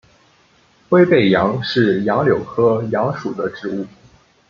[0.89, 3.85] 灰背杨是杨柳科杨属的植物。